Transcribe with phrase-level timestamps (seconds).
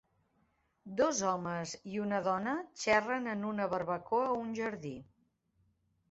[0.99, 4.95] Dos homes i una dona xerren en una barbacoa a un jardí.